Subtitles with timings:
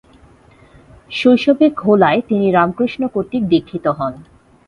[1.11, 4.13] শৈশবে ঘোলায় তিনি রামকৃষ্ণ কর্তৃক দীক্ষিত হন।